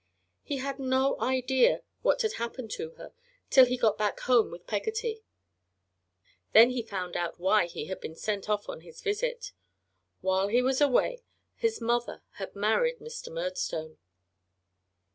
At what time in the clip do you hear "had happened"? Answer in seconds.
2.23-2.71